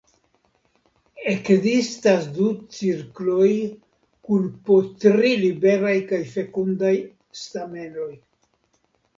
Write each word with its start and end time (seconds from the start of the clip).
Ekzistas 1.31 2.23
du 2.37 2.47
cirkloj 2.77 3.51
kun 4.29 4.49
po 4.71 4.79
tri 5.05 5.35
liberaj 5.45 5.95
kaj 6.13 6.23
fekundaj 6.33 6.95
stamenoj. 7.45 8.11